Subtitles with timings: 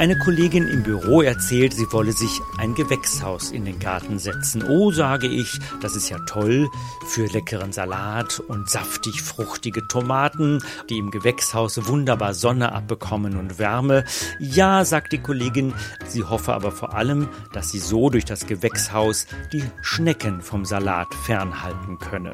[0.00, 4.64] Eine Kollegin im Büro erzählt, sie wolle sich ein Gewächshaus in den Garten setzen.
[4.66, 6.70] Oh, sage ich, das ist ja toll
[7.04, 14.04] für leckeren Salat und saftig fruchtige Tomaten, die im Gewächshaus wunderbar Sonne abbekommen und Wärme.
[14.38, 15.74] Ja, sagt die Kollegin,
[16.06, 21.08] sie hoffe aber vor allem, dass sie so durch das Gewächshaus die Schnecken vom Salat
[21.26, 22.32] fernhalten könne.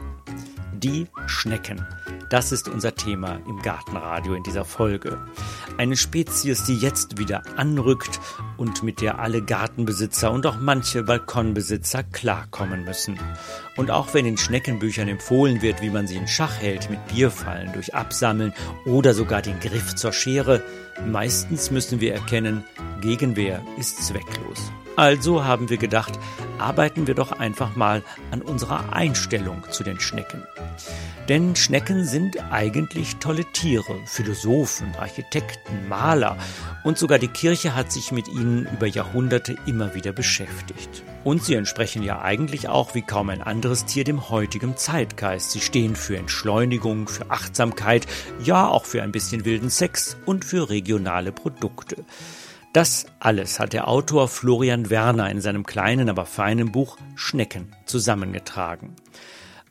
[0.72, 1.84] Die Schnecken.
[2.28, 5.18] Das ist unser Thema im Gartenradio in dieser Folge.
[5.78, 8.20] Eine Spezies, die jetzt wieder anrückt
[8.56, 13.18] und mit der alle Gartenbesitzer und auch manche Balkonbesitzer klarkommen müssen.
[13.76, 17.72] Und auch wenn in Schneckenbüchern empfohlen wird, wie man sie in Schach hält mit Bierfallen
[17.72, 18.52] durch Absammeln
[18.84, 20.62] oder sogar den Griff zur Schere,
[21.06, 22.64] meistens müssen wir erkennen,
[23.00, 24.72] Gegenwehr ist zwecklos.
[24.96, 26.18] Also haben wir gedacht,
[26.58, 30.42] arbeiten wir doch einfach mal an unserer Einstellung zu den Schnecken.
[31.28, 36.38] Denn Schnecken sind eigentlich tolle Tiere, Philosophen, Architekten, Maler
[36.84, 41.02] und sogar die Kirche hat sich mit ihnen über Jahrhunderte immer wieder beschäftigt.
[41.24, 45.50] Und sie entsprechen ja eigentlich auch wie kaum ein anderes Tier dem heutigen Zeitgeist.
[45.50, 48.06] Sie stehen für Entschleunigung, für Achtsamkeit,
[48.42, 52.04] ja auch für ein bisschen wilden Sex und für regionale Produkte.
[52.72, 58.96] Das alles hat der Autor Florian Werner in seinem kleinen, aber feinen Buch Schnecken zusammengetragen.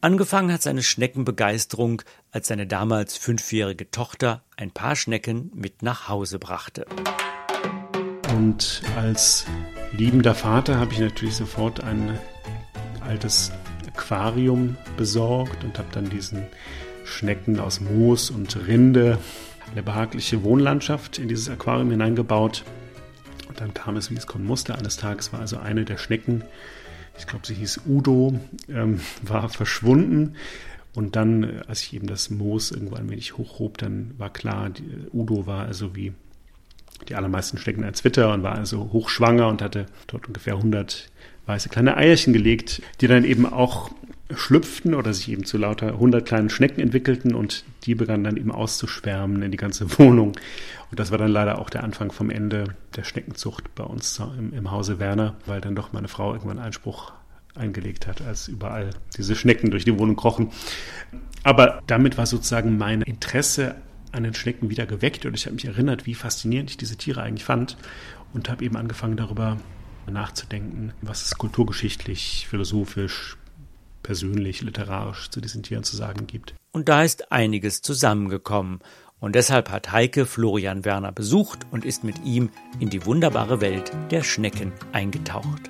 [0.01, 2.01] Angefangen hat seine Schneckenbegeisterung,
[2.31, 6.85] als seine damals fünfjährige Tochter ein paar Schnecken mit nach Hause brachte.
[8.35, 9.45] Und als
[9.93, 12.19] liebender Vater habe ich natürlich sofort ein
[13.01, 13.51] altes
[13.87, 16.45] Aquarium besorgt und habe dann diesen
[17.05, 19.17] Schnecken aus Moos und Rinde
[19.71, 22.63] eine behagliche Wohnlandschaft in dieses Aquarium hineingebaut.
[23.55, 24.75] Und dann kam es, wie es kommen musste.
[24.75, 26.43] Eines Tages war also eine der Schnecken,
[27.17, 30.35] ich glaube, sie hieß Udo, ähm, war verschwunden.
[30.93, 34.69] Und dann, äh, als ich eben das Moos irgendwo ein wenig hochhob, dann war klar,
[34.69, 36.11] die, äh, Udo war also wie
[37.07, 41.09] die allermeisten Schnecken ein Zwitter und war also hochschwanger und hatte dort ungefähr 100
[41.45, 43.91] weiße kleine Eierchen gelegt, die dann eben auch
[44.33, 48.51] schlüpften oder sich eben zu lauter 100 kleinen Schnecken entwickelten und die begannen dann eben
[48.51, 50.33] auszuschwärmen in die ganze Wohnung.
[50.89, 54.53] Und das war dann leider auch der Anfang vom Ende der Schneckenzucht bei uns im,
[54.53, 57.11] im Hause Werner, weil dann doch meine Frau irgendwann Einspruch
[57.55, 60.51] eingelegt hat, als überall diese Schnecken durch die Wohnung krochen.
[61.43, 63.75] Aber damit war sozusagen mein Interesse
[64.11, 67.21] an den Schnecken wieder geweckt und ich habe mich erinnert, wie faszinierend ich diese Tiere
[67.21, 67.77] eigentlich fand
[68.33, 69.57] und habe eben angefangen darüber
[70.09, 73.37] nachzudenken, was es kulturgeschichtlich, philosophisch,
[74.05, 76.53] persönlich, literarisch zu diesen Tieren zu sagen gibt.
[76.71, 78.79] Und da ist einiges zusammengekommen.
[79.19, 83.91] Und deshalb hat Heike Florian Werner besucht und ist mit ihm in die wunderbare Welt
[84.11, 85.69] der Schnecken eingetaucht.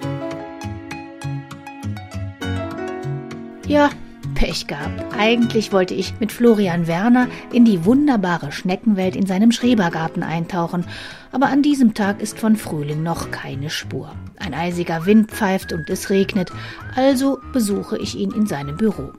[3.68, 3.90] Ja,
[4.34, 5.16] Pech gehabt.
[5.18, 10.86] Eigentlich wollte ich mit Florian Werner in die wunderbare Schneckenwelt in seinem Schrebergarten eintauchen,
[11.32, 14.14] aber an diesem Tag ist von Frühling noch keine Spur.
[14.38, 16.52] Ein eisiger Wind pfeift und es regnet,
[16.96, 19.14] also besuche ich ihn in seinem Büro.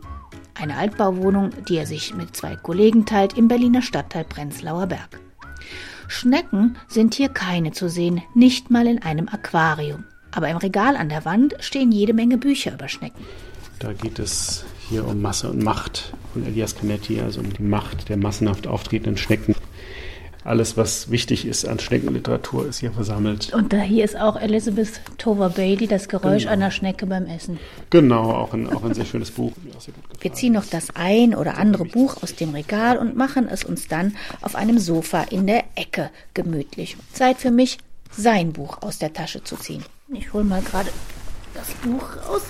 [0.54, 5.20] Eine Altbauwohnung, die er sich mit zwei Kollegen teilt im Berliner Stadtteil Prenzlauer Berg.
[6.08, 10.04] Schnecken sind hier keine zu sehen, nicht mal in einem Aquarium.
[10.30, 13.24] Aber im Regal an der Wand stehen jede Menge Bücher über Schnecken.
[13.78, 18.08] Da geht es hier um Masse und Macht von Elias Canetti, also um die Macht
[18.08, 19.54] der massenhaft auftretenden Schnecken.
[20.46, 23.52] Alles, was wichtig ist an Schneckenliteratur, ist hier versammelt.
[23.52, 26.52] Und da hier ist auch Elizabeth Tover Bailey, das Geräusch genau.
[26.52, 27.58] einer Schnecke beim Essen.
[27.90, 29.52] Genau, auch ein, auch ein sehr schönes Buch.
[30.20, 33.88] Wir ziehen noch das ein oder andere Buch aus dem Regal und machen es uns
[33.88, 36.96] dann auf einem Sofa in der Ecke gemütlich.
[37.12, 37.78] Zeit für mich,
[38.12, 39.84] sein Buch aus der Tasche zu ziehen.
[40.14, 40.90] Ich hole mal gerade
[41.54, 42.42] das Buch raus,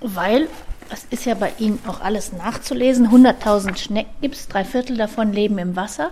[0.00, 0.48] weil
[0.90, 3.08] das ist ja bei Ihnen auch alles nachzulesen.
[3.08, 6.10] 100.000 Schnecken gibt es, drei Viertel davon leben im Wasser.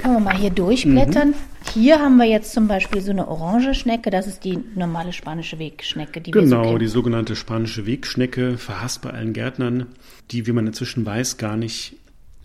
[0.00, 1.30] Können wir mal hier durchblättern.
[1.30, 1.34] Mhm.
[1.72, 5.58] Hier haben wir jetzt zum Beispiel so eine orange Schnecke, das ist die normale spanische
[5.58, 6.20] Wegschnecke.
[6.20, 9.86] Die genau, so die sogenannte spanische Wegschnecke, verhasst bei allen Gärtnern,
[10.30, 11.96] die, wie man inzwischen weiß, gar nicht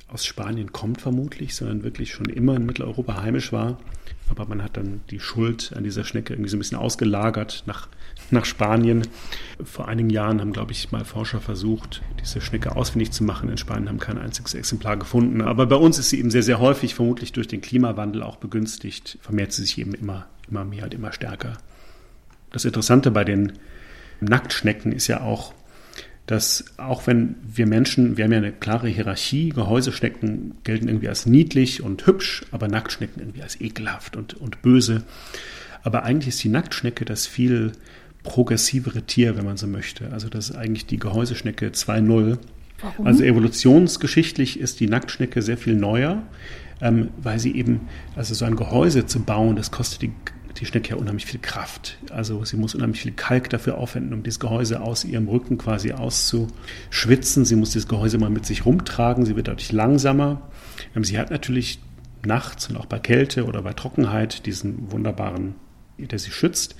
[0.10, 3.78] aus Spanien kommt vermutlich, sondern wirklich schon immer in Mitteleuropa heimisch war.
[4.30, 7.88] Aber man hat dann die Schuld an dieser Schnecke irgendwie so ein bisschen ausgelagert nach,
[8.32, 9.08] nach Spanien.
[9.64, 13.50] Vor einigen Jahren haben, glaube ich, mal Forscher versucht, diese Schnecke ausfindig zu machen.
[13.50, 15.42] In Spanien haben kein einziges Exemplar gefunden.
[15.42, 19.18] Aber bei uns ist sie eben sehr, sehr häufig, vermutlich durch den Klimawandel auch begünstigt,
[19.22, 21.58] vermehrt sie sich eben immer, immer mehr und immer stärker.
[22.52, 23.54] Das Interessante bei den
[24.20, 25.54] Nacktschnecken ist ja auch,
[26.28, 31.26] dass auch wenn wir Menschen, wir haben ja eine klare Hierarchie, Gehäuseschnecken gelten irgendwie als
[31.26, 35.04] niedlich und hübsch, aber Nacktschnecken irgendwie als ekelhaft und, und böse.
[35.84, 37.72] Aber eigentlich ist die Nacktschnecke das viel
[38.28, 40.12] progressivere Tier, wenn man so möchte.
[40.12, 42.38] Also das ist eigentlich die Gehäuseschnecke 2.0.
[42.82, 43.08] Warum?
[43.08, 46.24] Also evolutionsgeschichtlich ist die Nacktschnecke sehr viel neuer,
[46.82, 50.12] ähm, weil sie eben, also so ein Gehäuse zu bauen, das kostet die,
[50.60, 51.98] die Schnecke ja unheimlich viel Kraft.
[52.12, 55.94] Also sie muss unheimlich viel Kalk dafür aufwenden, um dieses Gehäuse aus ihrem Rücken quasi
[55.94, 57.46] auszuschwitzen.
[57.46, 60.42] Sie muss dieses Gehäuse mal mit sich rumtragen, sie wird dadurch langsamer.
[60.96, 61.80] Ähm, sie hat natürlich
[62.26, 65.56] nachts und auch bei Kälte oder bei Trockenheit diesen wunderbaren,
[65.98, 66.76] der sie schützt.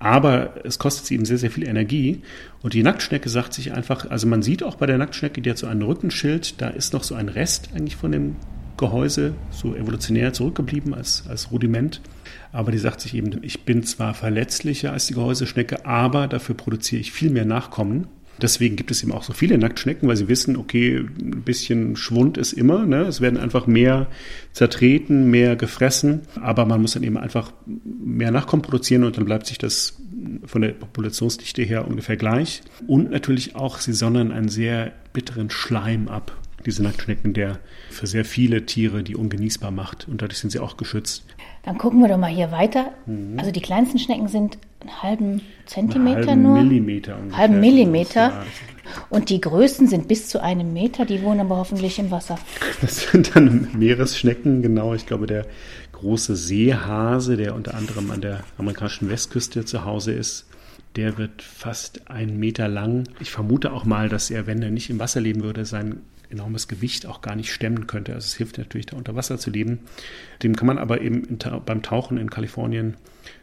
[0.00, 2.22] Aber es kostet sie eben sehr, sehr viel Energie.
[2.62, 5.58] Und die Nacktschnecke sagt sich einfach, also man sieht auch bei der Nacktschnecke, die hat
[5.58, 8.36] so ein Rückenschild, da ist noch so ein Rest eigentlich von dem
[8.78, 12.00] Gehäuse, so evolutionär zurückgeblieben als, als Rudiment.
[12.50, 17.02] Aber die sagt sich eben, ich bin zwar verletzlicher als die Gehäuseschnecke, aber dafür produziere
[17.02, 18.08] ich viel mehr Nachkommen.
[18.42, 22.38] Deswegen gibt es eben auch so viele Nacktschnecken, weil sie wissen, okay, ein bisschen Schwund
[22.38, 22.86] ist immer.
[22.86, 23.02] Ne?
[23.02, 24.06] Es werden einfach mehr
[24.52, 26.22] zertreten, mehr gefressen.
[26.40, 29.96] Aber man muss dann eben einfach mehr Nachkommen produzieren und dann bleibt sich das
[30.44, 32.62] von der Populationsdichte her ungefähr gleich.
[32.86, 37.58] Und natürlich auch, sie sondern einen sehr bitteren Schleim ab diese Nacktschnecken, der
[37.88, 40.08] für sehr viele Tiere die ungenießbar macht.
[40.08, 41.24] Und dadurch sind sie auch geschützt.
[41.62, 42.92] Dann gucken wir doch mal hier weiter.
[43.06, 43.38] Mhm.
[43.38, 46.62] Also die kleinsten Schnecken sind einen halben Zentimeter einen halben nur.
[46.62, 47.38] Millimeter ungefähr.
[47.38, 48.44] Halben Millimeter.
[49.08, 52.38] Und die größten sind bis zu einem Meter, die wohnen aber hoffentlich im Wasser.
[52.80, 54.94] Das sind dann Meeresschnecken, genau.
[54.94, 55.46] Ich glaube, der
[55.92, 60.46] große Seehase, der unter anderem an der amerikanischen Westküste zu Hause ist,
[60.96, 63.04] der wird fast einen Meter lang.
[63.20, 66.68] Ich vermute auch mal, dass er, wenn er nicht im Wasser leben würde, sein enormes
[66.68, 68.14] Gewicht auch gar nicht stemmen könnte.
[68.14, 69.80] Also es hilft natürlich, da unter Wasser zu leben.
[70.42, 72.96] Dem kann man aber eben beim Tauchen in Kalifornien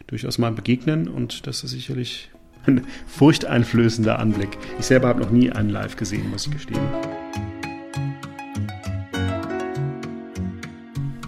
[0.08, 2.30] durchaus mal begegnen und das ist sicherlich
[2.66, 4.58] ein furchteinflößender Anblick.
[4.80, 7.47] Ich selber habe noch nie einen live gesehen, muss ich gestehen.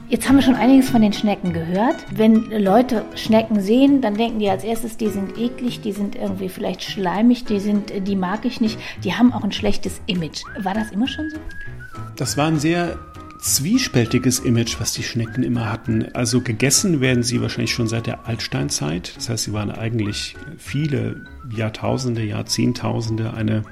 [0.10, 1.98] Jetzt haben wir schon einiges von den Schnecken gehört.
[2.10, 6.50] Wenn Leute Schnecken sehen, dann denken die als erstes, die sind eklig, die sind irgendwie
[6.50, 10.42] vielleicht schleimig, die sind, die mag ich nicht, die haben auch ein schlechtes Image.
[10.64, 11.38] War das immer schon so?
[12.16, 12.98] Das war ein sehr
[13.40, 16.08] zwiespältiges Image, was die Schnecken immer hatten.
[16.14, 19.14] Also gegessen werden sie wahrscheinlich schon seit der Altsteinzeit.
[19.16, 23.64] Das heißt, sie waren eigentlich viele Jahrtausende, Jahrzehntausende eine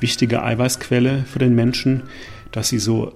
[0.00, 2.02] wichtige Eiweißquelle für den Menschen.
[2.50, 3.14] Dass sie so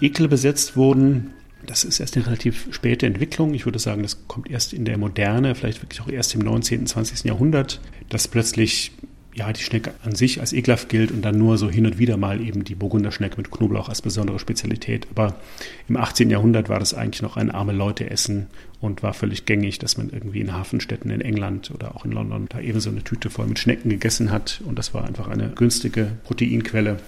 [0.00, 1.34] ekelbesetzt wurden,
[1.70, 3.54] das ist erst eine relativ späte Entwicklung.
[3.54, 6.84] Ich würde sagen, das kommt erst in der Moderne, vielleicht wirklich auch erst im 19.,
[6.84, 7.22] 20.
[7.22, 8.90] Jahrhundert, dass plötzlich
[9.32, 12.16] ja, die Schnecke an sich als ekelhaft gilt und dann nur so hin und wieder
[12.16, 15.06] mal eben die Burgunderschnecke mit Knoblauch als besondere Spezialität.
[15.14, 15.36] Aber
[15.88, 16.28] im 18.
[16.28, 18.48] Jahrhundert war das eigentlich noch ein arme Leute essen
[18.80, 22.46] und war völlig gängig, dass man irgendwie in Hafenstädten in England oder auch in London
[22.48, 25.50] da eben so eine Tüte voll mit Schnecken gegessen hat und das war einfach eine
[25.50, 26.98] günstige Proteinquelle.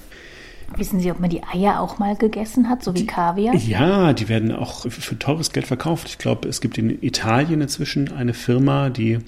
[0.77, 3.55] Wissen Sie, ob man die Eier auch mal gegessen hat, so wie Kaviar?
[3.55, 6.09] Ja, die werden auch für teures Geld verkauft.
[6.09, 9.19] Ich glaube, es gibt in Italien inzwischen eine Firma, die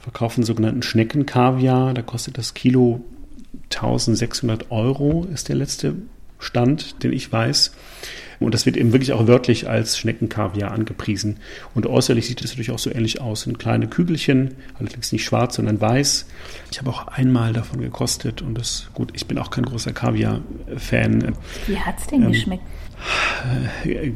[0.00, 1.94] verkaufen sogenannten Schneckenkaviar.
[1.94, 3.00] Da kostet das Kilo
[3.72, 5.96] 1600 Euro, ist der letzte
[6.42, 7.72] Stand, den ich weiß.
[8.40, 11.36] Und das wird eben wirklich auch wörtlich als Schneckenkaviar angepriesen.
[11.74, 13.42] Und äußerlich sieht es natürlich auch so ähnlich aus.
[13.42, 16.26] Sind kleine Kügelchen, allerdings nicht schwarz, sondern weiß.
[16.70, 21.34] Ich habe auch einmal davon gekostet und das, gut, ich bin auch kein großer Kaviar-Fan.
[21.66, 22.64] Wie hat es denn ähm, geschmeckt?
[23.84, 24.12] Äh,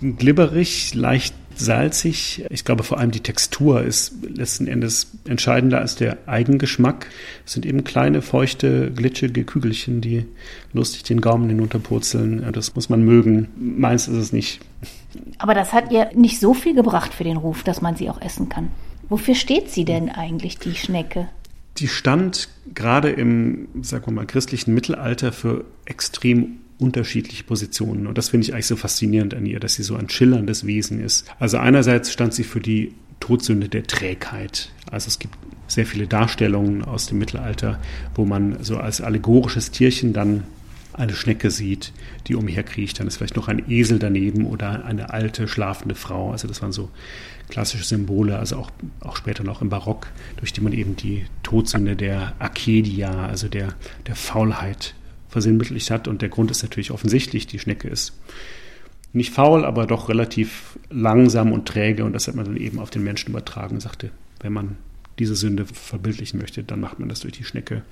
[0.00, 2.44] glibberig, leicht salzig.
[2.50, 7.06] Ich glaube vor allem die Textur ist letzten Endes entscheidender als der Eigengeschmack.
[7.46, 10.26] Es sind eben kleine, feuchte, glitschige Kügelchen, die
[10.72, 12.50] lustig den Gaumen hinunterpurzeln.
[12.52, 13.48] Das muss man mögen.
[13.56, 14.60] Meins ist es nicht.
[15.38, 18.20] Aber das hat ihr nicht so viel gebracht für den Ruf, dass man sie auch
[18.20, 18.68] essen kann.
[19.08, 21.28] Wofür steht sie denn eigentlich, die Schnecke?
[21.78, 28.06] Die stand gerade im, sagen wir mal, christlichen Mittelalter für extrem unterschiedliche Positionen.
[28.06, 31.02] Und das finde ich eigentlich so faszinierend an ihr, dass sie so ein schillerndes Wesen
[31.02, 31.26] ist.
[31.38, 34.70] Also einerseits stand sie für die Todsünde der Trägheit.
[34.90, 35.34] Also es gibt
[35.66, 37.80] sehr viele Darstellungen aus dem Mittelalter,
[38.14, 40.44] wo man so als allegorisches Tierchen dann
[40.92, 41.92] eine Schnecke sieht,
[42.26, 43.00] die umherkriecht.
[43.00, 46.32] Dann ist vielleicht noch ein Esel daneben oder eine alte, schlafende Frau.
[46.32, 46.90] Also das waren so
[47.48, 51.96] klassische Symbole, also auch, auch später noch im Barock, durch die man eben die Todsünde
[51.96, 53.74] der Arcadia, also der,
[54.06, 54.94] der Faulheit
[55.34, 56.06] versinnbildlicht hat.
[56.06, 58.12] Und der Grund ist natürlich offensichtlich, die Schnecke ist
[59.12, 62.04] nicht faul, aber doch relativ langsam und träge.
[62.04, 64.10] Und das hat man dann eben auf den Menschen übertragen sagte,
[64.40, 64.76] wenn man
[65.18, 67.82] diese Sünde verbildlichen möchte, dann macht man das durch die Schnecke.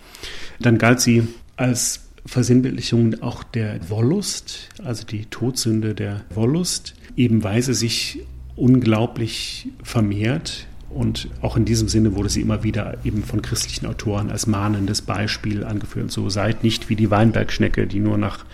[0.61, 7.61] Dann galt sie als Versinnbildlichung auch der Wollust, also die Todsünde der Wollust, eben weil
[7.63, 8.21] sie sich
[8.55, 14.31] unglaublich vermehrt und auch in diesem Sinne wurde sie immer wieder eben von christlichen Autoren
[14.31, 16.11] als mahnendes Beispiel angeführt.
[16.11, 18.45] So seid nicht wie die Weinbergschnecke, die nur nach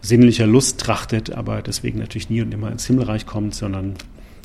[0.00, 3.94] sinnlicher Lust trachtet, aber deswegen natürlich nie und immer ins Himmelreich kommt, sondern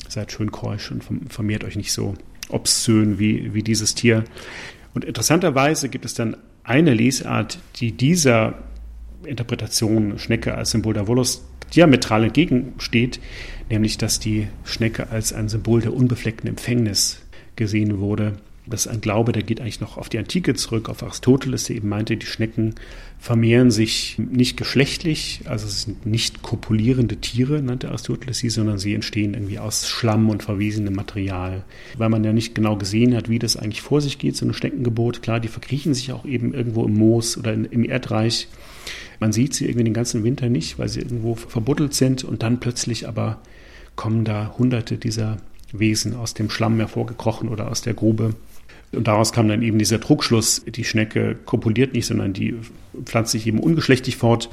[0.07, 2.15] seid schön keusch und vermehrt euch nicht so
[2.50, 4.24] obszön wie, wie dieses Tier.
[4.93, 8.55] Und interessanterweise gibt es dann eine Lesart, die dieser
[9.25, 11.43] Interpretation Schnecke als Symbol der Wollust
[11.75, 13.19] diametral entgegensteht,
[13.69, 17.21] nämlich dass die Schnecke als ein Symbol der unbefleckten Empfängnis
[17.55, 18.38] gesehen wurde.
[18.69, 21.77] Das ist ein Glaube, der geht eigentlich noch auf die Antike zurück, auf Aristoteles, der
[21.77, 22.75] eben meinte, die Schnecken
[23.17, 28.93] vermehren sich nicht geschlechtlich, also es sind nicht kopulierende Tiere, nannte Aristoteles sie, sondern sie
[28.93, 31.63] entstehen irgendwie aus Schlamm und verwesenem Material.
[31.97, 34.53] Weil man ja nicht genau gesehen hat, wie das eigentlich vor sich geht, so ein
[34.53, 35.21] Schneckengebot.
[35.21, 38.50] Klar, die verkriechen sich auch eben irgendwo im Moos oder im Erdreich.
[39.19, 42.59] Man sieht sie irgendwie den ganzen Winter nicht, weil sie irgendwo verbuddelt sind und dann
[42.59, 43.39] plötzlich aber
[43.98, 45.38] kommen da hunderte dieser
[45.74, 48.36] Wesen aus dem Schlamm hervorgekrochen oder aus der Grube.
[48.94, 52.56] Und daraus kam dann eben dieser Druckschluss, die Schnecke kopuliert nicht, sondern die
[53.04, 54.50] pflanzt sich eben ungeschlechtlich fort.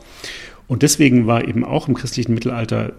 [0.67, 2.95] Und deswegen war eben auch im christlichen Mittelalter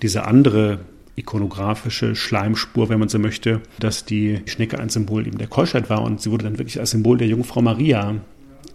[0.00, 0.80] diese andere
[1.16, 6.02] ikonografische Schleimspur, wenn man so möchte, dass die Schnecke ein Symbol eben der Keuschheit war
[6.02, 8.14] und sie wurde dann wirklich als Symbol der Jungfrau Maria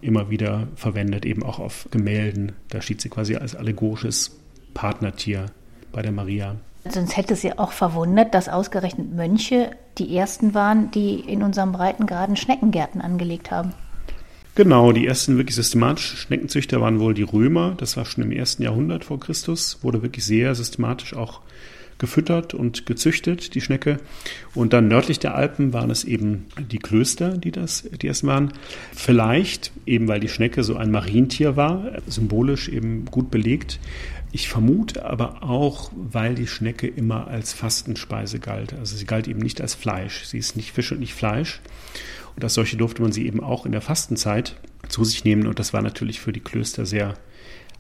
[0.02, 2.52] immer wieder verwendet, eben auch auf Gemälden.
[2.70, 4.38] Da steht sie quasi als allegorisches
[4.74, 5.46] Partnertier
[5.94, 6.58] bei der Maria.
[6.90, 11.72] Sonst hätte es ja auch verwundert, dass ausgerechnet Mönche die ersten waren, die in unserem
[11.72, 13.74] Breitengraden Schneckengärten angelegt haben.
[14.56, 17.74] Genau, die ersten wirklich systematischen Schneckenzüchter waren wohl die Römer.
[17.78, 21.42] Das war schon im ersten Jahrhundert vor Christus, wurde wirklich sehr systematisch auch
[21.98, 23.98] gefüttert und gezüchtet, die Schnecke.
[24.54, 28.52] Und dann nördlich der Alpen waren es eben die Klöster, die das, die es waren.
[28.94, 33.80] Vielleicht eben, weil die Schnecke so ein Marientier war, symbolisch eben gut belegt.
[34.36, 38.74] Ich vermute aber auch, weil die Schnecke immer als Fastenspeise galt.
[38.74, 40.24] Also sie galt eben nicht als Fleisch.
[40.24, 41.62] Sie ist nicht Fisch und nicht Fleisch.
[42.36, 44.56] Und als solche durfte man sie eben auch in der Fastenzeit
[44.90, 45.46] zu sich nehmen.
[45.46, 47.14] Und das war natürlich für die Klöster sehr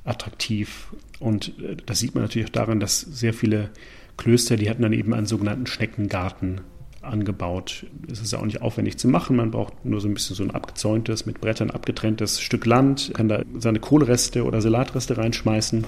[0.03, 0.93] attraktiv.
[1.19, 3.71] Und äh, das sieht man natürlich auch daran, dass sehr viele
[4.17, 6.61] Klöster, die hatten dann eben einen sogenannten Schneckengarten
[7.03, 7.85] angebaut.
[8.11, 9.35] Es ist ja auch nicht aufwendig zu machen.
[9.35, 13.27] Man braucht nur so ein bisschen so ein abgezäuntes, mit Brettern abgetrenntes Stück Land, kann
[13.27, 15.85] da seine Kohlreste oder Salatreste reinschmeißen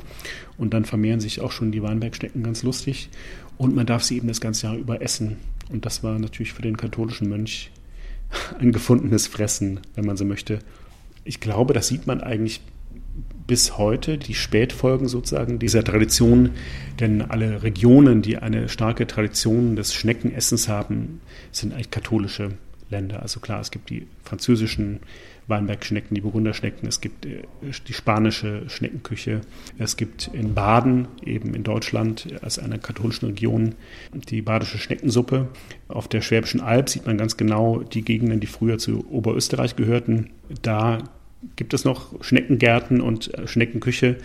[0.58, 3.10] und dann vermehren sich auch schon die Weinbergschnecken ganz lustig.
[3.58, 5.38] Und man darf sie eben das ganze Jahr über essen.
[5.72, 7.72] Und das war natürlich für den katholischen Mönch
[8.60, 10.60] ein gefundenes Fressen, wenn man so möchte.
[11.24, 12.62] Ich glaube, das sieht man eigentlich
[13.48, 16.52] bis heute die Spätfolgen sozusagen dieser Tradition,
[17.00, 21.22] denn alle Regionen, die eine starke Tradition des Schneckenessens haben,
[21.52, 22.52] sind eigentlich katholische
[22.90, 23.22] Länder.
[23.22, 25.00] Also klar, es gibt die französischen
[25.48, 27.44] Weinbergschnecken, die Burgunderschnecken, es gibt äh,
[27.88, 29.42] die spanische Schneckenküche,
[29.78, 33.76] es gibt in Baden, eben in Deutschland, als einer katholischen Region,
[34.30, 35.50] die badische Schneckensuppe.
[35.88, 40.32] Auf der Schwäbischen Alb sieht man ganz genau die Gegenden, die früher zu Oberösterreich gehörten.
[40.62, 41.00] Da
[41.56, 44.18] gibt es noch Schneckengärten und äh, Schneckenküche,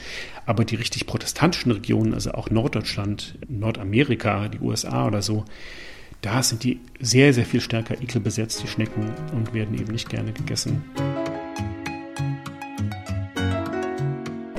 [0.46, 5.44] aber die richtig protestantischen Regionen, also auch Norddeutschland, Nordamerika, die USA oder so,
[6.22, 10.32] da sind die sehr, sehr viel stärker ekelbesetzt, die Schnecken, und werden eben nicht gerne
[10.32, 10.84] gegessen.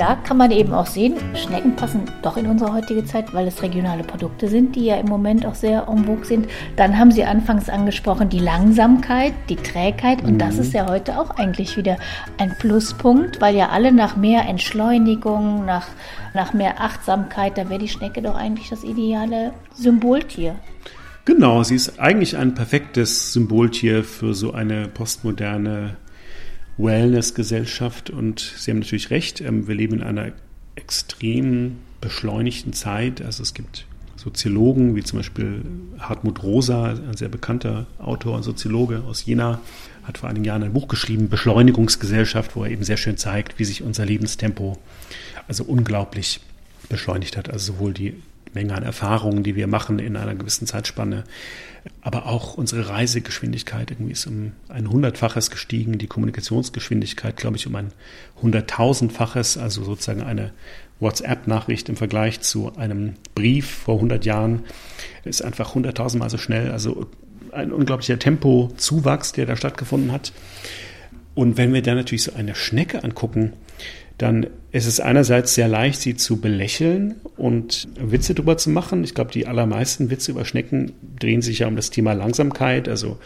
[0.01, 3.61] Da kann man eben auch sehen, Schnecken passen doch in unsere heutige Zeit, weil es
[3.61, 6.47] regionale Produkte sind, die ja im Moment auch sehr en vogue sind.
[6.75, 10.23] Dann haben Sie anfangs angesprochen, die Langsamkeit, die Trägheit.
[10.23, 10.37] Und mhm.
[10.39, 11.97] das ist ja heute auch eigentlich wieder
[12.39, 15.85] ein Pluspunkt, weil ja alle nach mehr Entschleunigung, nach,
[16.33, 20.55] nach mehr Achtsamkeit, da wäre die Schnecke doch eigentlich das ideale Symboltier.
[21.25, 25.97] Genau, sie ist eigentlich ein perfektes Symboltier für so eine postmoderne
[26.77, 30.31] Wellness-Gesellschaft und Sie haben natürlich recht, ähm, wir leben in einer
[30.75, 33.21] extrem beschleunigten Zeit.
[33.21, 33.85] Also es gibt
[34.15, 35.63] Soziologen wie zum Beispiel
[35.99, 39.59] Hartmut Rosa, ein sehr bekannter Autor und Soziologe aus Jena,
[40.03, 43.65] hat vor einigen Jahren ein Buch geschrieben, Beschleunigungsgesellschaft, wo er eben sehr schön zeigt, wie
[43.65, 44.77] sich unser Lebenstempo
[45.47, 46.39] also unglaublich
[46.87, 47.49] beschleunigt hat.
[47.49, 48.15] Also sowohl die
[48.53, 51.23] Menge an Erfahrungen, die wir machen in einer gewissen Zeitspanne,
[52.01, 57.75] aber auch unsere Reisegeschwindigkeit irgendwie ist um ein hundertfaches gestiegen, die Kommunikationsgeschwindigkeit, glaube ich, um
[57.75, 57.91] ein
[58.41, 60.51] hunderttausendfaches, also sozusagen eine
[60.99, 64.63] WhatsApp-Nachricht im Vergleich zu einem Brief vor 100 Jahren
[65.25, 66.71] ist einfach hunderttausendmal so schnell.
[66.71, 67.07] Also
[67.51, 70.31] ein unglaublicher Tempozuwachs, der da stattgefunden hat.
[71.33, 73.53] Und wenn wir dann natürlich so eine Schnecke angucken,
[74.21, 79.03] dann ist es einerseits sehr leicht, sie zu belächeln und Witze drüber zu machen.
[79.03, 83.17] Ich glaube, die allermeisten Witze über Schnecken drehen sich ja um das Thema Langsamkeit, also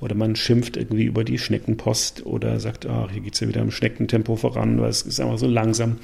[0.00, 3.60] oder man schimpft irgendwie über die Schneckenpost oder sagt, ach, hier geht es ja wieder
[3.60, 5.98] im Schneckentempo voran, weil es ist einfach so langsam.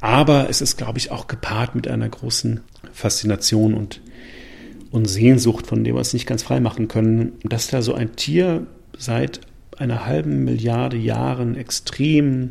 [0.00, 2.60] Aber es ist, glaube ich, auch gepaart mit einer großen
[2.92, 4.02] Faszination und,
[4.90, 8.14] und Sehnsucht, von dem wir es nicht ganz frei machen können, dass da so ein
[8.14, 8.66] Tier
[8.96, 9.40] seit
[9.78, 12.50] einer halben Milliarde Jahren extrem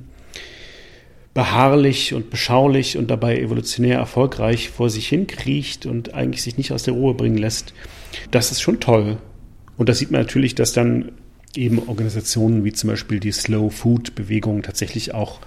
[1.39, 6.84] beharrlich und beschaulich und dabei evolutionär erfolgreich vor sich hinkriecht und eigentlich sich nicht aus
[6.84, 7.74] der Ruhe bringen lässt,
[8.29, 9.19] das ist schon toll.
[9.77, 11.13] Und da sieht man natürlich, dass dann
[11.55, 15.39] eben Organisationen wie zum Beispiel die Slow Food Bewegung tatsächlich auch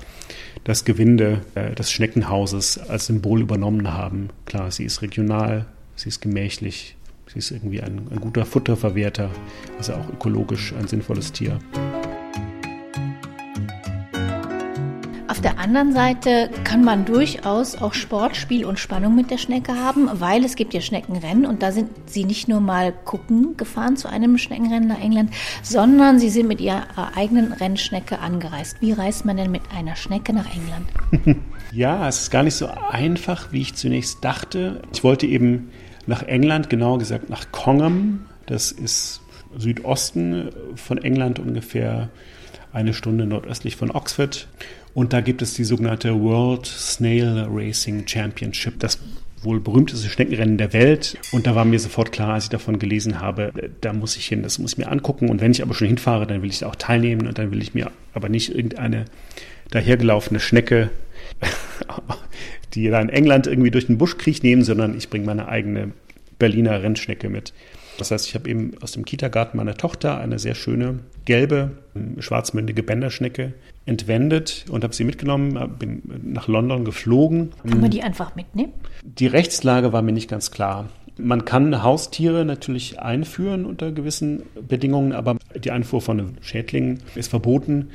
[0.65, 4.31] das Gewinde äh, des Schneckenhauses als Symbol übernommen haben.
[4.47, 6.97] Klar, sie ist regional, sie ist gemächlich,
[7.31, 9.31] sie ist irgendwie ein, ein guter Futterverwerter,
[9.77, 11.59] also auch ökologisch ein sinnvolles Tier.
[15.45, 20.09] Der anderen Seite kann man durchaus auch Sport, Spiel und Spannung mit der Schnecke haben,
[20.21, 24.09] weil es gibt ja Schneckenrennen und da sind sie nicht nur mal gucken gefahren zu
[24.09, 25.33] einem Schneckenrennen nach England,
[25.63, 28.77] sondern sie sind mit ihrer eigenen Rennschnecke angereist.
[28.81, 31.41] Wie reist man denn mit einer Schnecke nach England?
[31.73, 34.83] ja, es ist gar nicht so einfach, wie ich zunächst dachte.
[34.93, 35.71] Ich wollte eben
[36.07, 38.27] nach England, genauer gesagt nach Congham.
[38.47, 39.21] Das ist
[39.57, 42.11] Südosten von England ungefähr
[42.73, 44.49] eine Stunde nordöstlich von Oxford.
[44.95, 48.99] Und da gibt es die sogenannte World Snail Racing Championship, das
[49.43, 51.19] wohl berühmteste Schneckenrennen der Welt.
[51.33, 54.43] Und da war mir sofort klar, als ich davon gelesen habe, da muss ich hin,
[54.43, 55.29] das muss ich mir angucken.
[55.31, 57.75] Und wenn ich aber schon hinfahre, dann will ich auch teilnehmen und dann will ich
[57.75, 59.07] mir aber nicht irgendeine
[59.71, 60.91] dahergelaufene Schnecke,
[62.75, 65.93] die da in England irgendwie durch den Busch kriecht, nehmen, sondern ich bringe meine eigene
[66.39, 67.53] Berliner Rennschnecke mit.
[67.99, 71.73] Das heißt, ich habe eben aus dem Kita-Garten meiner Tochter eine sehr schöne gelbe,
[72.19, 73.53] schwarzmündige Bänderschnecke
[73.87, 77.51] entwendet und habe sie mitgenommen, bin nach London geflogen.
[77.69, 78.73] Kann man die einfach mitnehmen?
[79.03, 80.89] Die Rechtslage war mir nicht ganz klar.
[81.19, 87.91] Man kann Haustiere natürlich einführen unter gewissen Bedingungen, aber die Einfuhr von Schädlingen ist verboten.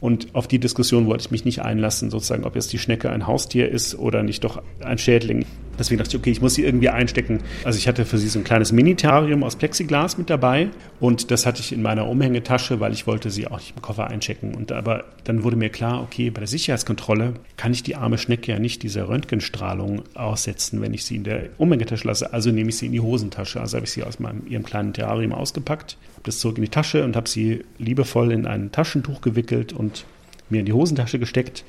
[0.00, 3.26] Und auf die Diskussion wollte ich mich nicht einlassen, sozusagen, ob jetzt die Schnecke ein
[3.26, 5.44] Haustier ist oder nicht doch ein Schädling.
[5.80, 7.40] Deswegen dachte ich, okay, ich muss sie irgendwie einstecken.
[7.64, 10.68] Also ich hatte für sie so ein kleines Minitarium aus Plexiglas mit dabei
[11.00, 14.06] und das hatte ich in meiner Umhängetasche, weil ich wollte sie auch nicht im Koffer
[14.08, 14.54] einchecken.
[14.54, 18.52] Und aber dann wurde mir klar, okay, bei der Sicherheitskontrolle kann ich die arme Schnecke
[18.52, 22.30] ja nicht dieser Röntgenstrahlung aussetzen, wenn ich sie in der Umhängetasche lasse.
[22.34, 23.58] Also nehme ich sie in die Hosentasche.
[23.58, 26.70] Also habe ich sie aus meinem ihrem kleinen Terrarium ausgepackt, habe das zurück in die
[26.70, 30.04] Tasche und habe sie liebevoll in ein Taschentuch gewickelt und
[30.50, 31.64] mir in die Hosentasche gesteckt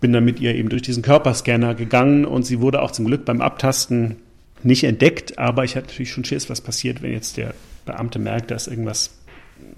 [0.00, 3.24] bin dann mit ihr eben durch diesen Körperscanner gegangen und sie wurde auch zum Glück
[3.24, 4.16] beim Abtasten
[4.62, 7.54] nicht entdeckt, aber ich hatte natürlich schon Schiss, was passiert, wenn jetzt der
[7.84, 9.18] Beamte merkt, da ist irgendwas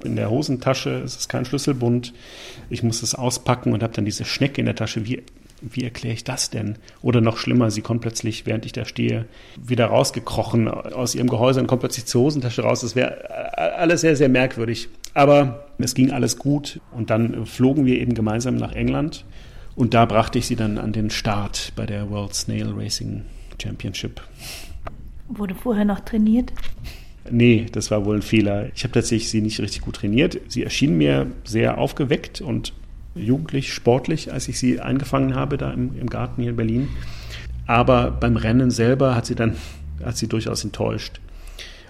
[0.05, 2.13] in der Hosentasche, es ist kein Schlüsselbund,
[2.71, 5.05] ich muss es auspacken und habe dann diese Schnecke in der Tasche.
[5.07, 5.23] Wie,
[5.61, 6.77] wie erkläre ich das denn?
[7.03, 9.27] Oder noch schlimmer, sie kommt plötzlich, während ich da stehe,
[9.57, 12.81] wieder rausgekrochen aus ihrem Gehäuse und kommt plötzlich zur Hosentasche raus.
[12.81, 13.31] Das wäre
[13.77, 14.89] alles sehr, sehr merkwürdig.
[15.15, 19.25] Aber es ging alles gut und dann flogen wir eben gemeinsam nach England
[19.79, 23.23] und da brachte ich sie dann an den Start bei der World Snail Racing
[23.63, 24.21] Championship.
[25.29, 26.53] Wurde vorher noch trainiert?
[27.31, 28.71] Nee, das war wohl ein Fehler.
[28.75, 30.41] Ich habe tatsächlich sie nicht richtig gut trainiert.
[30.49, 32.73] Sie erschien mir sehr aufgeweckt und
[33.15, 36.89] jugendlich, sportlich, als ich sie eingefangen habe da im, im Garten hier in Berlin.
[37.67, 39.55] Aber beim Rennen selber hat sie dann
[40.05, 41.21] hat sie durchaus enttäuscht.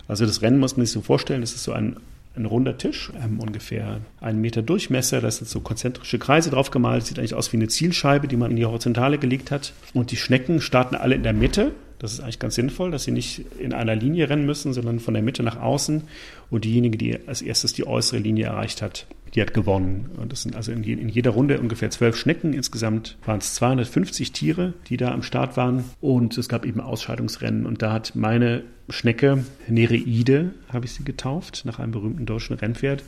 [0.08, 1.96] Also das Rennen muss man sich so vorstellen, das ist so ein
[2.38, 5.20] ein runder Tisch, ähm, ungefähr einen Meter Durchmesser.
[5.20, 7.04] Da sind so konzentrische Kreise drauf gemalt.
[7.06, 9.72] Sieht eigentlich aus wie eine Zielscheibe, die man in die Horizontale gelegt hat.
[9.94, 11.72] Und die Schnecken starten alle in der Mitte.
[11.98, 15.14] Das ist eigentlich ganz sinnvoll, dass sie nicht in einer Linie rennen müssen, sondern von
[15.14, 16.02] der Mitte nach außen.
[16.50, 20.10] Und diejenige, die als erstes die äußere Linie erreicht hat, die hat gewonnen.
[20.16, 22.54] Und das sind also in, in jeder Runde ungefähr zwölf Schnecken.
[22.54, 25.84] Insgesamt waren es 250 Tiere, die da am Start waren.
[26.00, 27.66] Und es gab eben Ausscheidungsrennen.
[27.66, 33.02] Und da hat meine Schnecke, Nereide, habe ich sie getauft, nach einem berühmten deutschen Rennpferd,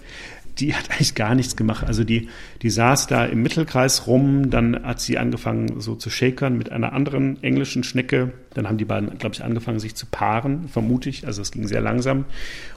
[0.61, 1.87] die hat eigentlich gar nichts gemacht.
[1.87, 2.29] Also die,
[2.63, 6.93] die saß da im Mittelkreis rum, dann hat sie angefangen so zu shakern mit einer
[6.93, 8.33] anderen englischen Schnecke.
[8.55, 11.27] Dann haben die beiden, glaube ich, angefangen sich zu paaren, vermute ich.
[11.27, 12.27] Also es ging sehr langsam.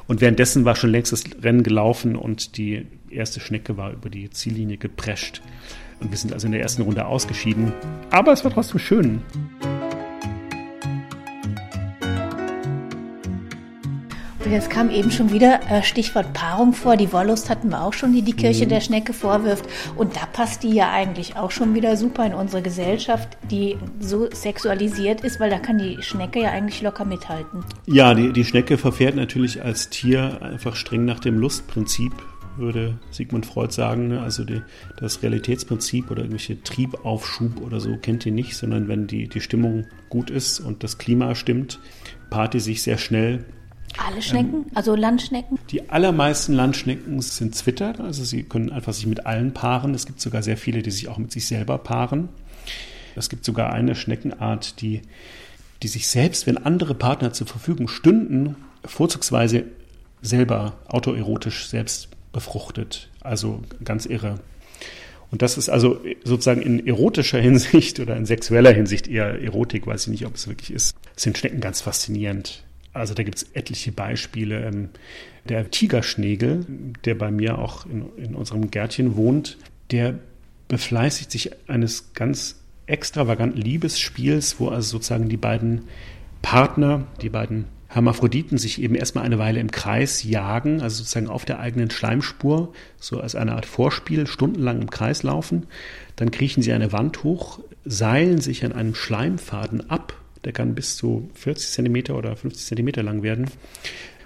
[0.07, 4.29] Und währenddessen war schon längst das Rennen gelaufen und die erste Schnecke war über die
[4.29, 5.41] Ziellinie geprescht.
[5.99, 7.73] Und wir sind also in der ersten Runde ausgeschieden.
[8.09, 9.21] Aber es war trotzdem schön.
[14.51, 16.97] Jetzt kam eben schon wieder äh, Stichwort Paarung vor.
[16.97, 18.69] Die Wollust hatten wir auch schon, die die Kirche mhm.
[18.69, 19.65] der Schnecke vorwirft.
[19.95, 24.29] Und da passt die ja eigentlich auch schon wieder super in unsere Gesellschaft, die so
[24.31, 27.63] sexualisiert ist, weil da kann die Schnecke ja eigentlich locker mithalten.
[27.85, 32.13] Ja, die, die Schnecke verfährt natürlich als Tier einfach streng nach dem Lustprinzip
[32.57, 34.09] würde Sigmund Freud sagen.
[34.09, 34.21] Ne?
[34.21, 34.61] Also die,
[34.97, 39.87] das Realitätsprinzip oder irgendwelche Triebaufschub oder so kennt ihr nicht, sondern wenn die, die Stimmung
[40.09, 41.79] gut ist und das Klima stimmt,
[42.29, 43.45] paart die sich sehr schnell
[43.97, 45.59] alle Schnecken, ähm, also Landschnecken?
[45.69, 49.93] Die allermeisten Landschnecken sind Zwitter, also sie können einfach sich mit allen paaren.
[49.93, 52.29] Es gibt sogar sehr viele, die sich auch mit sich selber paaren.
[53.15, 55.01] Es gibt sogar eine Schneckenart, die,
[55.81, 59.65] die sich selbst, wenn andere Partner zur Verfügung stünden, vorzugsweise
[60.21, 63.09] selber autoerotisch selbst befruchtet.
[63.21, 64.39] Also ganz irre.
[65.31, 70.03] Und das ist also sozusagen in erotischer Hinsicht oder in sexueller Hinsicht eher Erotik, weiß
[70.03, 72.63] ich nicht, ob es wirklich ist, sind Schnecken ganz faszinierend.
[72.93, 74.65] Also da gibt es etliche Beispiele.
[74.65, 74.89] Ähm,
[75.49, 76.65] der Tigerschnägel,
[77.03, 79.57] der bei mir auch in, in unserem Gärtchen wohnt,
[79.91, 80.19] der
[80.67, 85.83] befleißigt sich eines ganz extravaganten Liebesspiels, wo also sozusagen die beiden
[86.41, 91.45] Partner, die beiden Hermaphroditen sich eben erstmal eine Weile im Kreis jagen, also sozusagen auf
[91.45, 95.67] der eigenen Schleimspur, so als eine Art Vorspiel, stundenlang im Kreis laufen.
[96.15, 100.97] Dann kriechen sie eine Wand hoch, seilen sich an einem Schleimfaden ab, der kann bis
[100.97, 103.49] zu 40 Zentimeter oder 50 Zentimeter lang werden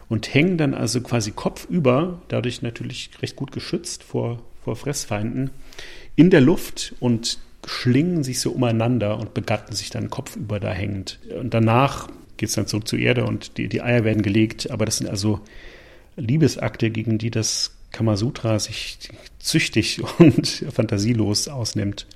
[0.10, 5.52] und hängen dann also quasi kopfüber, dadurch natürlich recht gut geschützt vor, vor Fressfeinden,
[6.16, 11.20] in der Luft und schlingen sich so umeinander und begatten sich dann kopfüber da hängend.
[11.38, 14.72] Und danach geht es dann zurück zur Erde und die, die Eier werden gelegt.
[14.72, 15.42] Aber das sind also
[16.16, 19.00] Liebesakte, gegen die das Kamasutra sich
[19.40, 22.08] züchtig und fantasielos ausnimmt.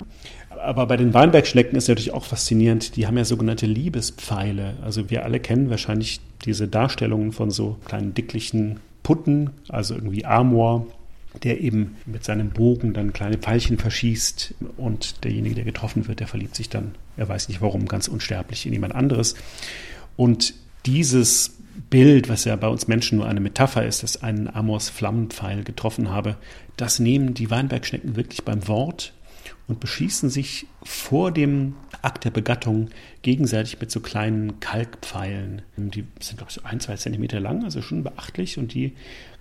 [0.63, 4.75] Aber bei den Weinbergschnecken ist natürlich auch faszinierend, die haben ja sogenannte Liebespfeile.
[4.83, 10.85] Also wir alle kennen wahrscheinlich diese Darstellungen von so kleinen dicklichen Putten, also irgendwie Amor,
[11.43, 16.27] der eben mit seinem Bogen dann kleine Pfeilchen verschießt und derjenige, der getroffen wird, der
[16.27, 19.35] verliebt sich dann, er weiß nicht warum, ganz unsterblich in jemand anderes.
[20.17, 20.53] Und
[20.85, 21.57] dieses
[21.89, 26.09] Bild, was ja bei uns Menschen nur eine Metapher ist, dass einen Amors Flammenpfeil getroffen
[26.11, 26.35] habe,
[26.77, 29.13] das nehmen die Weinbergschnecken wirklich beim Wort
[29.67, 32.89] und beschießen sich vor dem Akt der Begattung
[33.21, 35.61] gegenseitig mit so kleinen Kalkpfeilen.
[35.77, 38.57] Die sind, glaube ich, so ein, zwei Zentimeter lang, also schon beachtlich.
[38.57, 38.93] Und die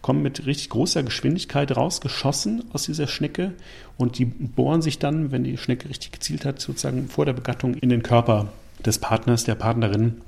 [0.02, 3.52] kommen mit richtig großer Geschwindigkeit rausgeschossen aus dieser Schnecke.
[3.96, 7.74] Und die bohren sich dann, wenn die Schnecke richtig gezielt hat, sozusagen vor der Begattung
[7.74, 8.52] in den Körper
[8.84, 10.20] des Partners, der Partnerin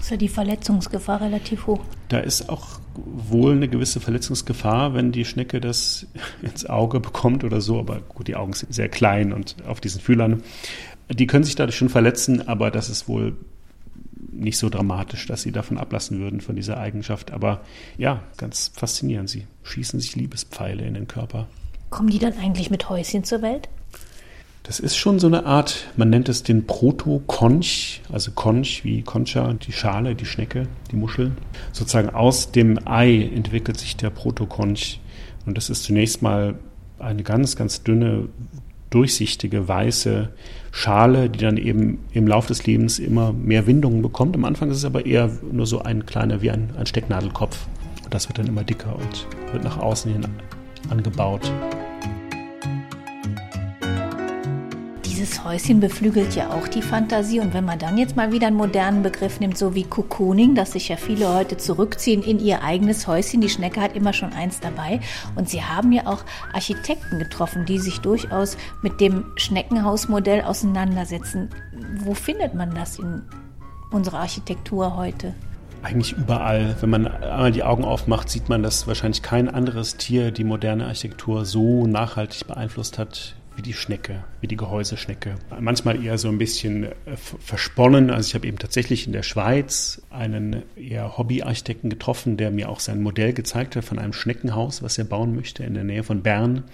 [0.00, 1.80] ist ja die Verletzungsgefahr relativ hoch.
[2.08, 6.06] Da ist auch wohl eine gewisse Verletzungsgefahr, wenn die Schnecke das
[6.42, 7.78] ins Auge bekommt oder so.
[7.78, 10.42] Aber gut, die Augen sind sehr klein und auf diesen Fühlern.
[11.10, 13.36] Die können sich dadurch schon verletzen, aber das ist wohl
[14.30, 17.30] nicht so dramatisch, dass sie davon ablassen würden, von dieser Eigenschaft.
[17.32, 17.62] Aber
[17.96, 19.28] ja, ganz faszinierend.
[19.28, 21.48] Sie schießen sich Liebespfeile in den Körper.
[21.90, 23.68] Kommen die dann eigentlich mit Häuschen zur Welt?
[24.68, 29.54] Das ist schon so eine Art, man nennt es den Proto-Konch, also Konch wie Concha,
[29.54, 31.32] die Schale, die Schnecke, die Muschel.
[31.72, 35.00] Sozusagen aus dem Ei entwickelt sich der Proto-Konch.
[35.46, 36.58] Und das ist zunächst mal
[36.98, 38.28] eine ganz, ganz dünne,
[38.90, 40.28] durchsichtige, weiße
[40.70, 44.36] Schale, die dann eben im Laufe des Lebens immer mehr Windungen bekommt.
[44.36, 47.66] Am Anfang ist es aber eher nur so ein kleiner, wie ein, ein Stecknadelkopf.
[48.04, 50.26] Und das wird dann immer dicker und wird nach außen hin
[50.90, 51.50] angebaut.
[55.18, 57.40] Dieses Häuschen beflügelt ja auch die Fantasie.
[57.40, 60.72] Und wenn man dann jetzt mal wieder einen modernen Begriff nimmt, so wie Cocooning, dass
[60.72, 63.40] sich ja viele heute zurückziehen in ihr eigenes Häuschen.
[63.40, 65.00] Die Schnecke hat immer schon eins dabei.
[65.34, 71.50] Und sie haben ja auch Architekten getroffen, die sich durchaus mit dem Schneckenhausmodell auseinandersetzen.
[71.96, 73.22] Wo findet man das in
[73.90, 75.34] unserer Architektur heute?
[75.82, 76.76] Eigentlich überall.
[76.80, 80.86] Wenn man einmal die Augen aufmacht, sieht man, dass wahrscheinlich kein anderes Tier die moderne
[80.86, 85.34] Architektur so nachhaltig beeinflusst hat wie die Schnecke, wie die Gehäuseschnecke.
[85.58, 88.08] Manchmal eher so ein bisschen äh, versponnen.
[88.08, 92.78] Also ich habe eben tatsächlich in der Schweiz einen eher Hobbyarchitekten getroffen, der mir auch
[92.78, 96.22] sein Modell gezeigt hat von einem Schneckenhaus, was er bauen möchte in der Nähe von
[96.22, 96.64] Bern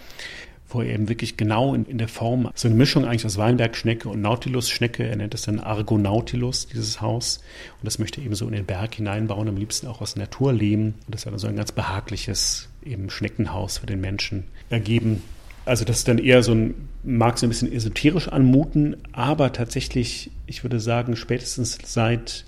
[0.69, 4.09] wo er eben wirklich genau in, in, der Form, so eine Mischung eigentlich aus Weinbergschnecke
[4.09, 7.43] und Nautilus-Schnecke, er nennt es dann Argonautilus, dieses Haus.
[7.79, 10.95] Und das möchte er eben so in den Berg hineinbauen, am liebsten auch aus Naturlehm.
[11.07, 15.23] Und das hat also ein ganz behagliches eben Schneckenhaus für den Menschen ergeben.
[15.67, 20.31] Also das ist dann eher so ein, mag so ein bisschen esoterisch anmuten, aber tatsächlich,
[20.47, 22.45] ich würde sagen, spätestens seit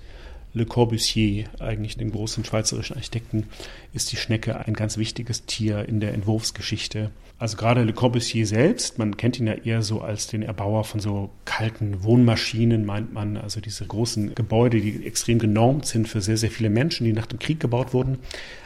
[0.57, 3.45] Le Corbusier, eigentlich dem großen schweizerischen Architekten,
[3.93, 7.11] ist die Schnecke ein ganz wichtiges Tier in der Entwurfsgeschichte.
[7.39, 10.99] Also gerade Le Corbusier selbst, man kennt ihn ja eher so als den Erbauer von
[10.99, 16.37] so kalten Wohnmaschinen, meint man, also diese großen Gebäude, die extrem genormt sind für sehr,
[16.37, 18.17] sehr viele Menschen, die nach dem Krieg gebaut wurden.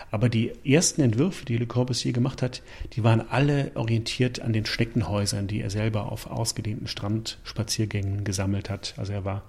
[0.09, 2.61] Aber die ersten Entwürfe, die Le Corbusier gemacht hat,
[2.93, 8.93] die waren alle orientiert an den Schneckenhäusern, die er selber auf ausgedehnten Strandspaziergängen gesammelt hat.
[8.97, 9.43] Also er war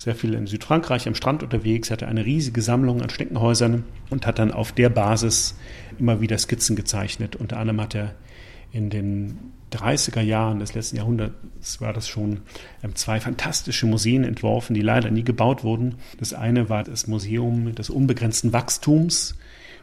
[0.00, 4.38] sehr viel in Südfrankreich am Strand unterwegs, hatte eine riesige Sammlung an Schneckenhäusern und hat
[4.38, 5.56] dann auf der Basis
[5.98, 7.36] immer wieder Skizzen gezeichnet.
[7.36, 8.14] Unter anderem hat er
[8.72, 9.38] in den
[9.72, 12.40] 30er Jahren des letzten Jahrhunderts war das schon
[12.82, 15.96] ähm, zwei fantastische Museen entworfen, die leider nie gebaut wurden.
[16.18, 19.36] Das eine war das Museum des unbegrenzten Wachstums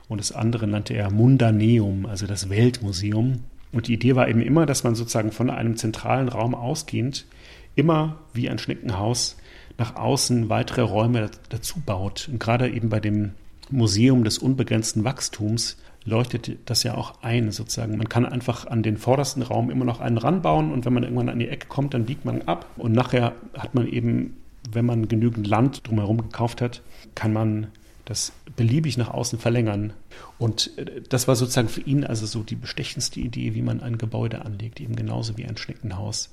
[0.09, 3.43] und das andere nannte er Mundaneum, also das Weltmuseum.
[3.71, 7.27] Und die Idee war eben immer, dass man sozusagen von einem zentralen Raum ausgehend
[7.75, 9.37] immer wie ein Schneckenhaus
[9.77, 12.29] nach außen weitere Räume dazu baut.
[12.31, 13.33] Und gerade eben bei dem
[13.69, 17.97] Museum des unbegrenzten Wachstums leuchtet das ja auch ein, sozusagen.
[17.97, 21.29] Man kann einfach an den vordersten Raum immer noch einen ranbauen und wenn man irgendwann
[21.29, 24.37] an die Ecke kommt, dann biegt man ab und nachher hat man eben,
[24.71, 26.81] wenn man genügend Land drumherum gekauft hat,
[27.13, 27.67] kann man
[28.05, 29.91] das beliebig nach außen verlängern.
[30.37, 33.97] Und äh, das war sozusagen für ihn also so die bestechendste Idee, wie man ein
[33.97, 36.29] Gebäude anlegt, eben genauso wie ein Schneckenhaus.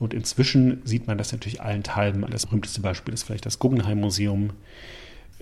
[0.00, 2.26] Und inzwischen sieht man das natürlich allenthalben.
[2.30, 4.50] Das berühmteste Beispiel ist vielleicht das Guggenheim Museum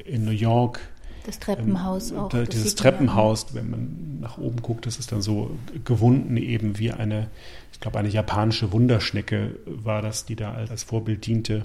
[0.05, 0.81] in New York,
[1.28, 2.28] das Treppenhaus ähm, auch.
[2.30, 5.50] Da, dieses Treppenhaus, wenn man nach oben guckt, das ist dann so
[5.84, 7.28] gewunden eben wie eine,
[7.72, 11.62] ich glaube, eine japanische Wunderschnecke war das, die da als Vorbild diente.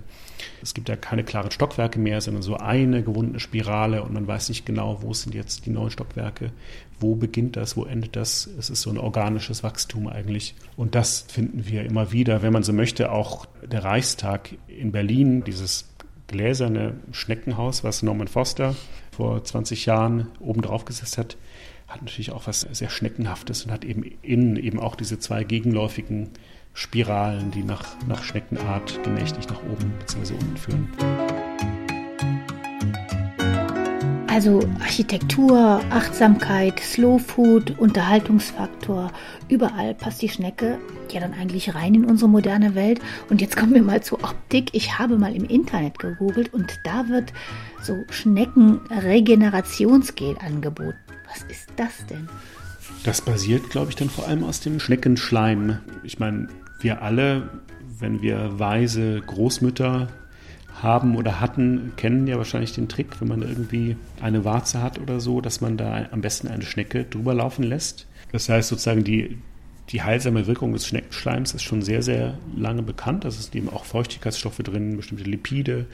[0.61, 4.49] Es gibt ja keine klaren Stockwerke mehr, sondern so eine gewundene Spirale und man weiß
[4.49, 6.51] nicht genau, wo sind jetzt die neuen Stockwerke,
[6.99, 8.47] wo beginnt das, wo endet das.
[8.59, 10.55] Es ist so ein organisches Wachstum eigentlich.
[10.75, 15.43] Und das finden wir immer wieder, wenn man so möchte, auch der Reichstag in Berlin,
[15.45, 15.89] dieses
[16.27, 18.75] gläserne Schneckenhaus, was Norman Foster
[19.15, 21.37] vor 20 Jahren oben drauf gesetzt hat,
[21.87, 26.31] hat natürlich auch was sehr Schneckenhaftes und hat eben innen eben auch diese zwei gegenläufigen
[26.73, 30.33] Spiralen, die nach, nach Schneckenart gemächlich nach oben bzw.
[30.33, 31.32] unten führen.
[34.33, 39.11] Also Architektur, Achtsamkeit, Slow Food, Unterhaltungsfaktor,
[39.47, 40.79] überall passt die Schnecke
[41.11, 42.99] ja dann eigentlich rein in unsere moderne Welt.
[43.29, 44.71] Und jetzt kommen wir mal zur Optik.
[44.73, 47.31] Ich habe mal im Internet gegoogelt und da wird
[47.83, 50.97] so Schneckenregenerationsgel angeboten.
[51.31, 52.27] Was ist das denn?
[53.03, 55.77] Das basiert, glaube ich, dann vor allem aus dem Schneckenschleim.
[56.01, 56.47] Ich meine,
[56.79, 57.61] wir alle,
[57.99, 60.07] wenn wir weise Großmütter
[60.83, 65.19] haben oder hatten, kennen ja wahrscheinlich den Trick, wenn man irgendwie eine Warze hat oder
[65.19, 68.07] so, dass man da am besten eine Schnecke drüber laufen lässt.
[68.31, 69.37] Das heißt sozusagen, die,
[69.89, 73.25] die heilsame Wirkung des Schneckenschleims ist schon sehr, sehr lange bekannt.
[73.25, 75.85] Also es sind eben auch Feuchtigkeitsstoffe drin, bestimmte Lipide.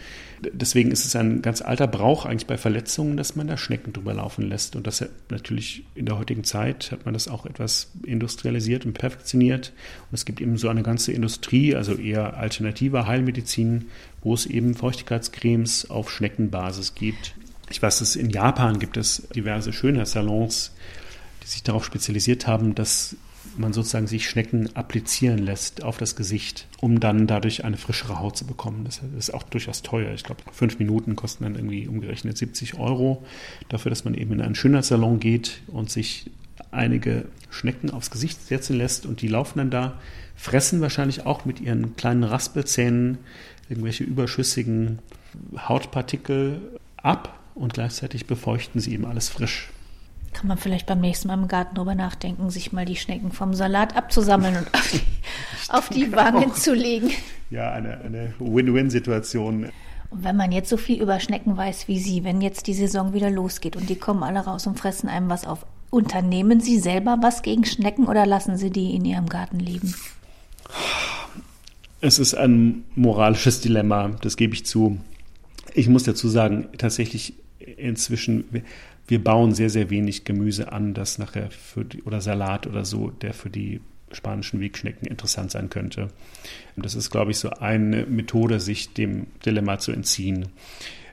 [0.53, 4.13] Deswegen ist es ein ganz alter Brauch eigentlich bei Verletzungen, dass man da Schnecken drüber
[4.13, 4.75] laufen lässt.
[4.75, 8.93] Und das hat natürlich in der heutigen Zeit hat man das auch etwas industrialisiert und
[8.93, 9.73] perfektioniert.
[10.11, 13.87] Und es gibt eben so eine ganze Industrie, also eher alternative Heilmedizin,
[14.21, 17.35] wo es eben Feuchtigkeitscremes auf Schneckenbasis gibt.
[17.69, 20.71] Ich weiß, dass in Japan gibt es diverse Schönheitssalons,
[21.43, 23.15] die sich darauf spezialisiert haben, dass
[23.57, 28.37] man sozusagen sich Schnecken applizieren lässt auf das Gesicht, um dann dadurch eine frischere Haut
[28.37, 28.83] zu bekommen.
[28.85, 30.13] Das ist auch durchaus teuer.
[30.13, 33.25] Ich glaube, fünf Minuten kosten dann irgendwie umgerechnet 70 Euro
[33.69, 36.29] dafür, dass man eben in einen Schönheitssalon geht und sich
[36.71, 39.99] einige Schnecken aufs Gesicht setzen lässt und die laufen dann da,
[40.35, 43.17] fressen wahrscheinlich auch mit ihren kleinen Raspelzähnen
[43.69, 44.99] irgendwelche überschüssigen
[45.57, 46.59] Hautpartikel
[46.97, 49.69] ab und gleichzeitig befeuchten sie eben alles frisch.
[50.33, 53.53] Kann man vielleicht beim nächsten Mal im Garten drüber nachdenken, sich mal die Schnecken vom
[53.53, 55.01] Salat abzusammeln und auf die,
[55.69, 56.55] auf die Wangen auch.
[56.55, 57.11] zu legen.
[57.49, 59.71] Ja, eine, eine Win-Win-Situation.
[60.11, 63.13] Und wenn man jetzt so viel über Schnecken weiß wie Sie, wenn jetzt die Saison
[63.13, 67.17] wieder losgeht und die kommen alle raus und fressen einem was auf, unternehmen Sie selber
[67.21, 69.93] was gegen Schnecken oder lassen Sie die in Ihrem Garten leben?
[72.01, 74.99] Es ist ein moralisches Dilemma, das gebe ich zu.
[75.73, 78.45] Ich muss dazu sagen, tatsächlich inzwischen,
[79.07, 83.09] wir bauen sehr, sehr wenig Gemüse an, das nachher für die, oder Salat oder so,
[83.09, 83.81] der für die
[84.11, 86.07] spanischen Wegschnecken interessant sein könnte.
[86.75, 90.47] Das ist, glaube ich, so eine Methode, sich dem Dilemma zu entziehen.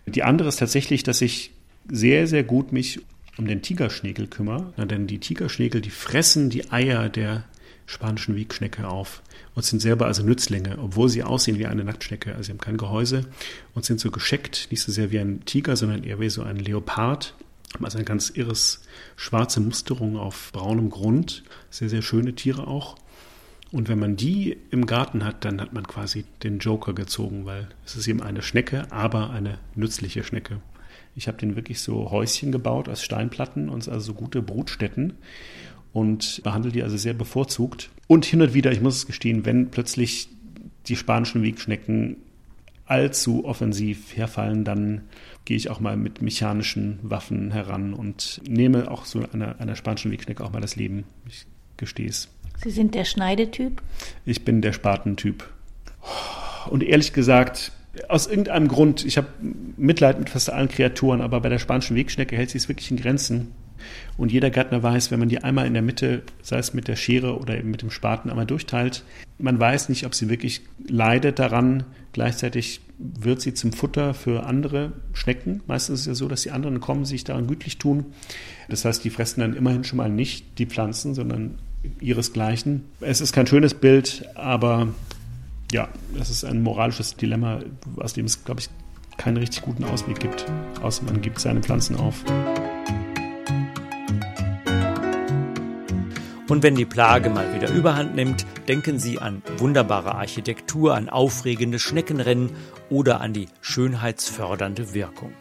[0.06, 1.50] Die andere ist tatsächlich, dass ich
[1.90, 3.00] sehr, sehr gut mich
[3.38, 4.72] um den Tigerschnägel kümmere.
[4.86, 7.44] denn die Tigerschnägel, die fressen die Eier der
[7.86, 9.22] spanischen Wegschnecke auf
[9.54, 12.32] und sind selber also Nützlinge, obwohl sie aussehen wie eine Nacktschnecke.
[12.32, 13.24] Also sie haben kein Gehäuse
[13.74, 16.56] und sind so gescheckt, nicht so sehr wie ein Tiger, sondern eher wie so ein
[16.56, 17.34] Leopard.
[17.82, 18.82] Also eine ganz irres
[19.16, 21.44] schwarze Musterung auf braunem Grund.
[21.70, 22.96] Sehr, sehr schöne Tiere auch.
[23.72, 27.68] Und wenn man die im Garten hat, dann hat man quasi den Joker gezogen, weil
[27.84, 30.60] es ist eben eine Schnecke, aber eine nützliche Schnecke.
[31.14, 35.14] Ich habe den wirklich so Häuschen gebaut aus Steinplatten und also so gute Brutstätten
[35.96, 37.88] und behandle die also sehr bevorzugt.
[38.06, 40.28] Und hin und wieder, ich muss es gestehen, wenn plötzlich
[40.88, 42.18] die spanischen Wegschnecken
[42.84, 45.04] allzu offensiv herfallen, dann
[45.46, 50.12] gehe ich auch mal mit mechanischen Waffen heran und nehme auch so einer, einer spanischen
[50.12, 51.04] Wegschnecke auch mal das Leben.
[51.30, 51.46] Ich
[51.78, 52.28] gestehe es.
[52.62, 53.80] Sie sind der Schneidetyp?
[54.26, 55.48] Ich bin der Spatentyp.
[56.68, 57.72] Und ehrlich gesagt,
[58.10, 59.28] aus irgendeinem Grund, ich habe
[59.78, 62.98] Mitleid mit fast allen Kreaturen, aber bei der spanischen Wegschnecke hält sie es wirklich in
[62.98, 63.52] Grenzen.
[64.16, 66.96] Und jeder Gärtner weiß, wenn man die einmal in der Mitte, sei es mit der
[66.96, 69.04] Schere oder eben mit dem Spaten, einmal durchteilt,
[69.38, 71.84] man weiß nicht, ob sie wirklich leidet daran.
[72.12, 75.62] Gleichzeitig wird sie zum Futter für andere Schnecken.
[75.66, 78.06] Meistens ist es ja so, dass die anderen kommen, sich daran gütlich tun.
[78.68, 81.58] Das heißt, die fressen dann immerhin schon mal nicht die Pflanzen, sondern
[82.00, 82.84] ihresgleichen.
[83.00, 84.88] Es ist kein schönes Bild, aber
[85.72, 87.60] ja, das ist ein moralisches Dilemma,
[87.96, 88.68] aus dem es, glaube ich,
[89.16, 90.46] keinen richtig guten Ausweg gibt,
[90.82, 92.24] außer man gibt seine Pflanzen auf.
[96.48, 101.80] Und wenn die Plage mal wieder überhand nimmt, denken Sie an wunderbare Architektur, an aufregende
[101.80, 102.50] Schneckenrennen
[102.88, 105.32] oder an die schönheitsfördernde Wirkung.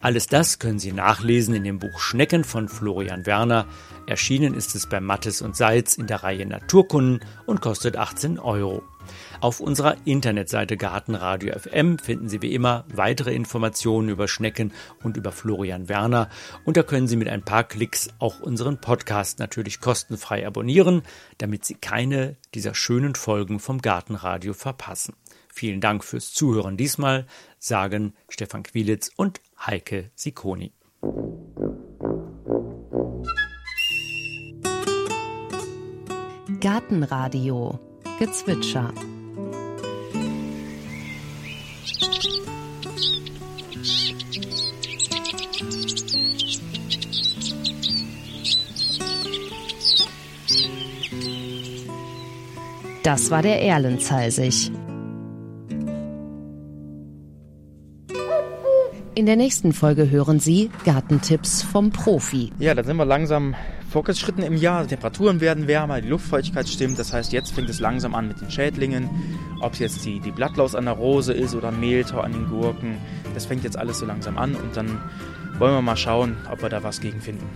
[0.00, 3.66] Alles das können Sie nachlesen in dem Buch Schnecken von Florian Werner.
[4.06, 8.82] Erschienen ist es bei Mattes und Seitz in der Reihe Naturkunden und kostet 18 Euro.
[9.40, 14.70] Auf unserer Internetseite Gartenradio FM finden Sie wie immer weitere Informationen über Schnecken
[15.02, 16.28] und über Florian Werner
[16.66, 21.02] und da können Sie mit ein paar Klicks auch unseren Podcast natürlich kostenfrei abonnieren,
[21.38, 25.14] damit Sie keine dieser schönen Folgen vom Gartenradio verpassen.
[25.48, 27.26] Vielen Dank fürs Zuhören diesmal,
[27.58, 30.74] sagen Stefan Quilitz und Heike Sikoni.
[36.60, 37.78] Gartenradio
[38.18, 38.92] Gezwitscher
[53.02, 54.70] Das war der Erlenzeisig.
[59.14, 62.52] In der nächsten Folge hören Sie Gartentipps vom Profi.
[62.58, 63.54] Ja, da sind wir langsam
[63.90, 64.82] vorgeschritten im Jahr.
[64.82, 66.98] Die Temperaturen werden wärmer, die Luftfeuchtigkeit stimmt.
[66.98, 69.08] Das heißt, jetzt fängt es langsam an mit den Schädlingen.
[69.62, 72.98] Ob es jetzt die, die Blattlaus an der Rose ist oder Mehltau an den Gurken.
[73.32, 75.00] Das fängt jetzt alles so langsam an und dann
[75.58, 77.48] wollen wir mal schauen, ob wir da was gegen finden.